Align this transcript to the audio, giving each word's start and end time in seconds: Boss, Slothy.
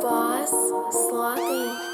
Boss, 0.00 0.50
Slothy. 0.90 1.91